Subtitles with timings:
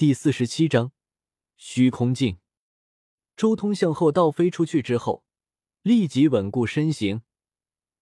[0.00, 0.92] 第四十七章
[1.56, 2.38] 虚空镜。
[3.36, 5.26] 周通向后倒飞出去之后，
[5.82, 7.20] 立即稳固身形，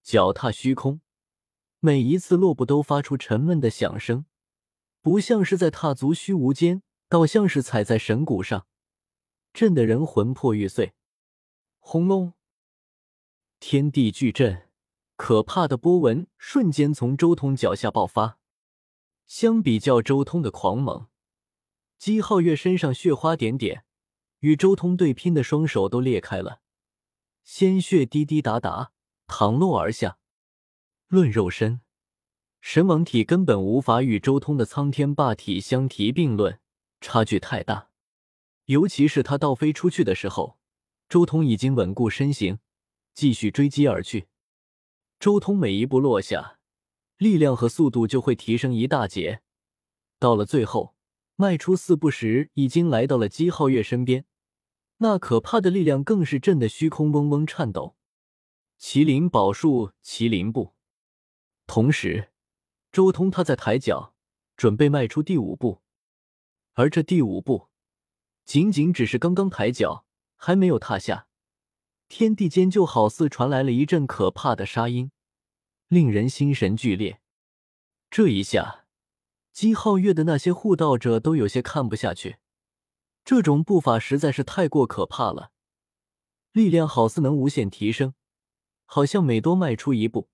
[0.04, 1.00] 脚踏虚空，
[1.80, 4.26] 每一次落步都发出沉闷的响声，
[5.02, 8.68] 不像是在踏足虚无间，倒像是踩在神骨上，
[9.52, 10.94] 震得人魂魄欲碎。
[11.80, 12.34] 轰隆！
[13.58, 14.68] 天地巨震，
[15.16, 18.38] 可怕的波纹瞬间从周通脚下爆发。
[19.26, 21.08] 相比较周通的狂猛。
[21.98, 23.84] 姬皓月身上血花点点，
[24.38, 26.60] 与周通对拼的双手都裂开了，
[27.42, 28.92] 鲜血滴滴答答
[29.26, 30.18] 淌落而下。
[31.08, 31.80] 论肉身，
[32.60, 36.60] 神王体根本无法与周通的苍天霸体相提并论，
[37.00, 37.90] 差距太大。
[38.66, 40.58] 尤其是他倒飞出去的时候，
[41.08, 42.60] 周通已经稳固身形，
[43.12, 44.28] 继续追击而去。
[45.18, 46.60] 周通每一步落下，
[47.16, 49.42] 力量和速度就会提升一大截，
[50.20, 50.94] 到了最后。
[51.40, 54.24] 迈出四步时，已经来到了姬皓月身边，
[54.96, 57.94] 那可怕的力量更是震得虚空嗡嗡颤抖。
[58.80, 60.74] 麒麟宝术，麒麟步。
[61.68, 62.32] 同时，
[62.90, 64.16] 周通他在抬脚，
[64.56, 65.80] 准备迈出第五步，
[66.72, 67.68] 而这第五步，
[68.44, 71.28] 仅仅只是刚刚抬脚，还没有踏下，
[72.08, 75.12] 天地间就好似传来了一阵可怕的沙音，
[75.86, 77.20] 令人心神剧烈。
[78.10, 78.86] 这一下。
[79.58, 82.38] 姬皓月的那些护道者都有些看不下去，
[83.24, 85.50] 这种步伐实在是太过可怕了，
[86.52, 88.14] 力量好似能无限提升，
[88.84, 90.28] 好像每多迈出一步，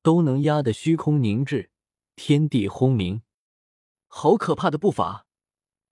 [0.00, 1.72] 都能压得虚空凝滞，
[2.14, 3.22] 天地轰鸣。
[4.06, 5.26] 好可怕的步伐，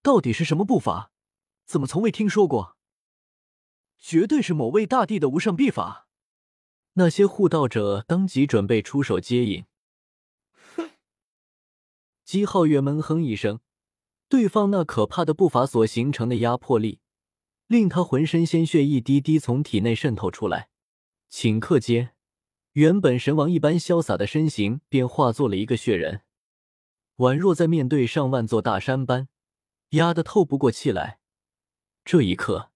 [0.01, 1.11] 到底是什么步伐？
[1.67, 2.77] 怎么从未听说过？
[3.99, 6.07] 绝对是某位大帝的无上秘法。
[6.93, 9.65] 那些护道者当即准备出手接引。
[12.31, 13.59] 姬皓月闷哼一声，
[14.29, 17.01] 对方那可怕的步伐所形成的压迫力，
[17.67, 20.69] 令他浑身鲜血一滴滴从体内渗透出来。
[21.29, 22.15] 顷刻间，
[22.75, 26.21] 原本神王一般潇洒的身形便化作了一个血人，
[27.17, 29.27] 宛若在面对上万座大山般
[29.89, 31.19] 压得透不过气来。
[32.05, 32.71] 这一刻，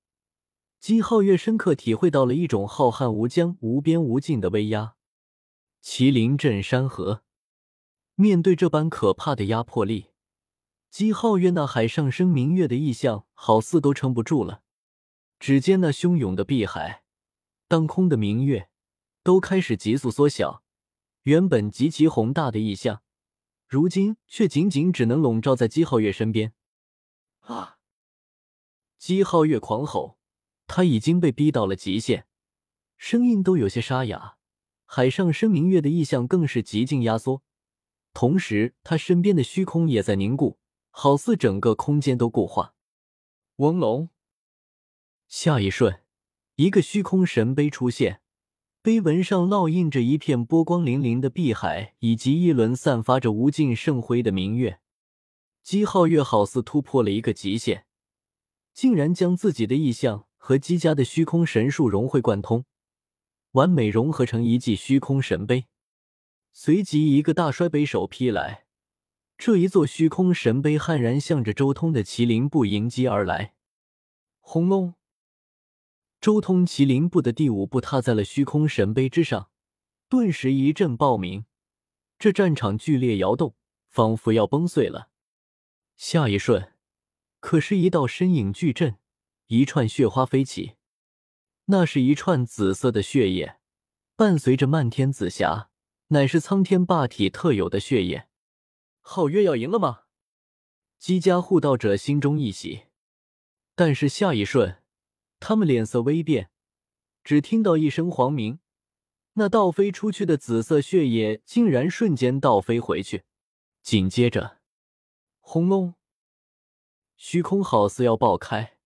[0.81, 4.97] 姬皓月深刻体会到了一种浩瀚无疆、无边无尽的威压。
[5.81, 7.21] 麒麟震山河。
[8.17, 10.11] 面对这般可怕的压迫力，
[10.89, 14.63] 姬皓月那海上生明月的意象好似都撑不住了。
[15.41, 17.03] 只见那汹涌的碧海，
[17.67, 18.69] 当空的明月
[19.25, 20.63] 都开始急速缩小。
[21.23, 23.03] 原本极其宏大的意象，
[23.67, 26.53] 如今却仅仅只能笼罩在姬皓月身边。
[27.41, 27.79] 啊！
[28.97, 30.19] 姬皓月狂吼，
[30.67, 32.27] 他已经被逼到了极限，
[32.97, 34.37] 声音都有些沙哑。
[34.87, 37.43] 海上生明月的意象更是极尽压缩。
[38.15, 40.59] 同时，他身边的虚空也在凝固，
[40.91, 42.75] 好似整个空间都固化。
[43.57, 44.09] 嗡隆，
[45.27, 46.01] 下一瞬，
[46.55, 48.21] 一个虚空神碑出现，
[48.81, 54.79] 碑文上烙印着一片波光粼粼的碧海，以及一轮散发着无尽圣辉的明月。
[55.65, 57.87] 姬皓月好似突破了一个极限，
[58.73, 62.65] 竟然将自己的意象和姬家的虚空神术融会贯通，
[63.53, 65.67] 完美融合成一记虚空神碑。
[66.57, 68.67] 随即，一个大摔杯手劈来，
[69.37, 73.55] 这一座虚空神碑悍然向着周通的麒麟步迎击而来。
[74.39, 74.95] 轰隆！
[76.21, 79.51] 周通麒麟步的第五步踏在了虚空神碑之上，
[80.09, 81.45] 顿时一阵爆鸣，
[82.21, 83.57] 这战场剧烈摇动，
[83.89, 85.09] 仿佛要崩碎了。
[85.97, 86.73] 下一瞬，
[87.41, 88.97] 可是一道身影巨震，
[89.49, 90.77] 一串血花飞起，
[91.65, 93.57] 那是一串紫色的血液，
[94.15, 95.71] 伴随着漫天紫霞。
[96.15, 98.29] 乃是苍天霸体特有的血液，
[99.03, 100.03] 皓月要赢了吗？
[100.97, 102.85] 姬家护道者心中一喜，
[103.75, 104.81] 但是下一瞬，
[105.41, 106.51] 他们脸色微变，
[107.25, 108.61] 只听到一声黄鸣，
[109.33, 113.25] 那倒飞出去的紫色血液竟然瞬间倒飞回去，
[113.83, 114.59] 紧接着，
[115.41, 115.95] 轰隆，
[117.17, 118.79] 虚空好似要爆开，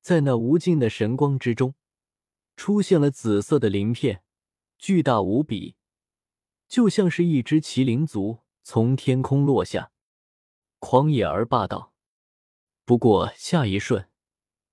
[0.00, 1.74] 在那无尽的神光之中，
[2.54, 4.22] 出现了紫色的鳞片，
[4.78, 5.74] 巨大无比。
[6.74, 9.92] 就像是一只麒麟族从天空落下，
[10.80, 11.92] 狂野而霸道。
[12.84, 14.10] 不过下一瞬，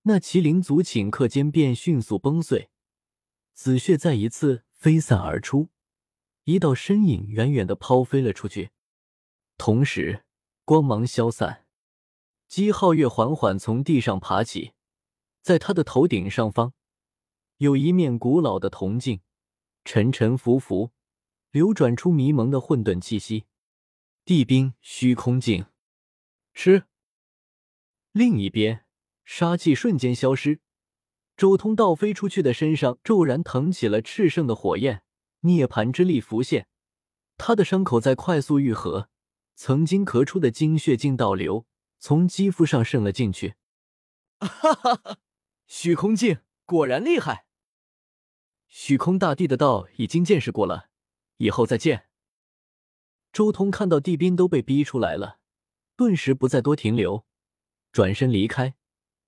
[0.01, 2.71] 那麒麟族顷刻间便迅速崩碎，
[3.53, 5.69] 紫血再一次飞散而出，
[6.45, 8.71] 一道身影远远的抛飞了出去。
[9.59, 10.23] 同时，
[10.65, 11.67] 光芒消散，
[12.47, 14.71] 姬皓月缓缓从地上爬起，
[15.43, 16.73] 在他的头顶上方，
[17.57, 19.21] 有一面古老的铜镜，
[19.85, 20.89] 沉沉浮浮。
[21.51, 23.45] 流转出迷蒙的混沌气息，
[24.23, 25.65] 地冰虚空境，
[26.53, 26.85] 吃。
[28.13, 28.85] 另一边，
[29.25, 30.61] 杀气瞬间消失，
[31.35, 35.03] 周通倒飞出去的身上骤然腾起了炽盛的火焰，
[35.41, 36.67] 涅槃之力浮现，
[37.37, 39.09] 他的伤口在快速愈合，
[39.55, 41.65] 曾经咳出的精血竟倒流，
[41.99, 43.55] 从肌肤上渗了进去。
[44.39, 45.17] 哈哈哈！
[45.67, 47.45] 虚空境果然厉害。
[48.69, 50.90] 虚空大帝的道已经见识过了，
[51.41, 52.05] 以后再见。
[53.33, 55.39] 周通看到帝兵都被逼出来了，
[55.95, 57.25] 顿时不再多停留，
[57.91, 58.75] 转身离开。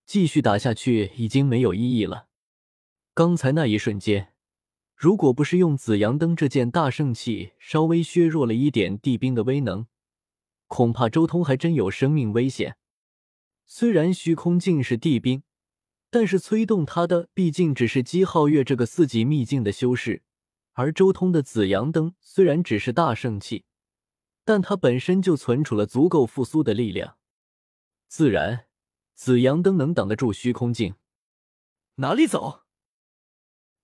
[0.05, 2.27] 继续打下去已经没有意义了。
[3.15, 4.33] 刚才那一瞬间，
[4.95, 9.87] 如果不是用紫阳灯这件大圣器稍微削弱了一点帝兵的威能，
[10.67, 12.75] 恐怕周通还真有生命危险。
[13.65, 15.43] 虽然虚空镜是帝兵，
[16.11, 20.21] 但是催动他的毕竟只是姬皓月这个四级秘境的修士，
[20.73, 23.65] 而周通的紫阳灯虽然只是大圣器。
[24.45, 27.17] 但它本身就存储了足够复苏的力量，
[28.09, 28.67] 自然
[29.15, 30.95] 紫阳灯能挡得住虚空镜。
[31.95, 32.65] 哪里走？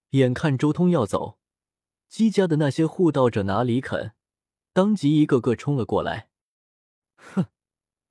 [0.10, 1.40] 眼看周通要走，
[2.10, 4.16] 姬家的那些护道者哪里肯，
[4.74, 6.30] 当即一个个冲了过来。
[7.16, 7.46] 哼，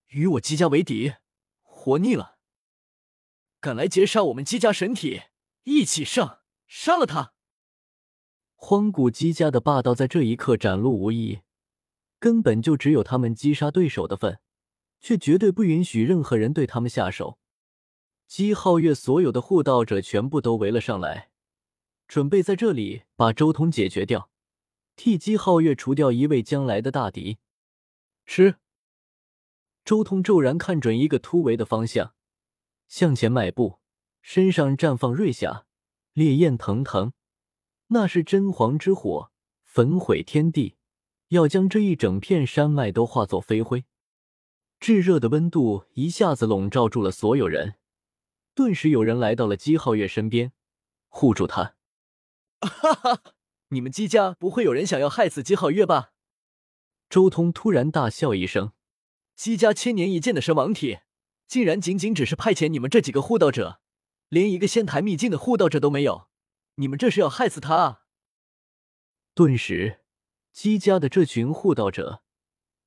[0.06, 1.16] 与我姬家为敌，
[1.60, 2.38] 活腻了！
[3.60, 5.24] 敢来劫杀我们姬家神体，
[5.64, 7.34] 一起上，杀了他！
[8.60, 11.40] 荒古姬家的霸道在这一刻展露无遗。
[12.18, 14.40] 根本就只有他们击杀对手的份，
[15.00, 17.38] 却绝对不允许任何人对他们下手。
[18.26, 21.30] 姬皓月所有的护道者全部都围了上来，
[22.08, 24.28] 准备在这里把周通解决掉，
[24.96, 27.38] 替姬皓月除掉一位将来的大敌。
[28.26, 28.56] 吃！
[29.84, 32.12] 周通骤然看准一个突围的方向，
[32.88, 33.78] 向前迈步，
[34.20, 35.64] 身上绽放瑞霞，
[36.12, 37.12] 烈焰腾腾，
[37.88, 39.30] 那是真皇之火，
[39.64, 40.76] 焚毁天地。
[41.28, 43.84] 要将这一整片山脉都化作飞灰，
[44.80, 47.74] 炙热的温度一下子笼罩住了所有人。
[48.54, 50.52] 顿时有人来到了姬皓月身边，
[51.08, 51.74] 护住他。
[52.60, 53.22] 哈哈，
[53.68, 56.12] 你们姬家不会有人想要害死姬皓月吧？
[57.10, 58.72] 周通突然大笑一声
[59.36, 61.00] ：“姬家千年一见的神王体，
[61.46, 63.80] 竟然仅仅只是派遣你们这几个护道者，
[64.30, 66.27] 连一个仙台秘境的护道者都没有，
[66.78, 68.04] 你们这是要害死他啊！”
[69.34, 70.00] 顿时。
[70.50, 72.24] 姬家的这群护道者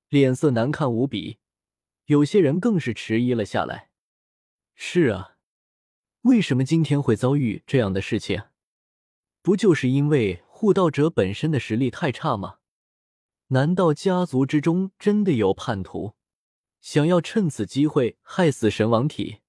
[0.10, 1.40] 脸色难看无比，
[2.08, 3.92] 有些人更是迟疑了下来。
[4.76, 5.38] 是啊，
[6.24, 8.44] 为什么今天会遭遇这样的事情？
[9.42, 12.58] 不就是因为护道者本身的实力太差吗？
[13.50, 16.16] 难道家族之中真的有叛徒，
[16.82, 19.40] 想要趁此机会害死神王体？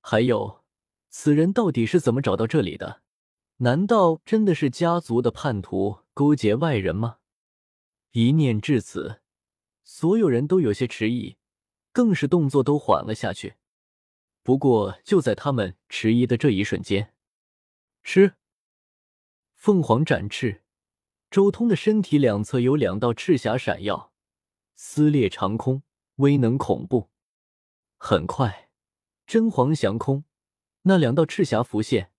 [0.00, 0.64] 还有，
[1.08, 3.02] 此人到底是怎么找到这里的？
[3.62, 7.18] 难道真的是家族的叛徒勾结外人吗？
[8.12, 9.20] 一念至此，
[9.84, 11.36] 所有人都有些迟疑，
[11.92, 13.56] 更是动作都缓了下去。
[14.42, 17.12] 不过就在他们迟疑的这一瞬间，
[18.02, 18.32] 吃
[19.54, 20.62] 凤凰展翅，
[21.30, 24.14] 周通的身体两侧有两道赤霞闪耀，
[24.74, 25.82] 撕裂长空，
[26.16, 27.10] 威能恐怖。
[27.98, 28.70] 很快，
[29.26, 30.24] 真皇降空，
[30.84, 32.10] 那两道赤霞浮现，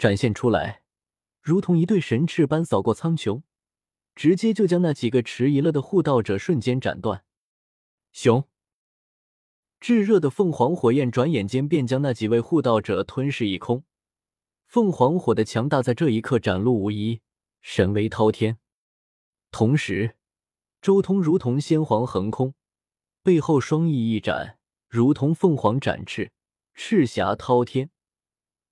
[0.00, 0.80] 展现出来，
[1.42, 3.42] 如同一对神翅般扫过苍穹。
[4.14, 7.22] 直接就将那几个迟疑了的护道者瞬间斩断。
[8.10, 8.48] 熊，
[9.78, 13.84] 炙热的凤凰火焰转眼间便将那几位护道者吞噬一空。
[14.64, 17.20] 凤凰火的强大在这一刻展露无遗，
[17.60, 18.58] 神威滔天。
[19.50, 20.16] 同时，
[20.80, 22.54] 周通如同仙皇横空，
[23.22, 24.58] 背后双翼一展，
[24.88, 26.32] 如同凤凰展翅，
[26.72, 27.90] 赤霞滔天。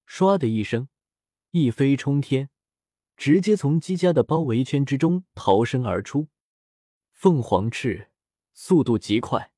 [0.06, 0.88] 唰的一声，
[1.50, 2.50] 一飞冲天。
[3.16, 6.28] 直接从姬家的包围圈之中逃生而出，
[7.12, 8.10] 凤凰翅
[8.52, 9.50] 速度极快，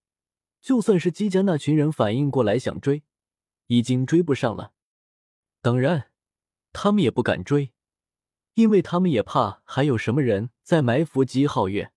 [0.62, 3.02] 就算是姬家那群人反应过来想追，
[3.66, 4.73] 已经追不上了。
[5.61, 6.11] 当然，
[6.73, 7.75] 他们也不敢追，
[8.54, 11.92] 因为他们也怕还有什么人在埋伏姬皓月。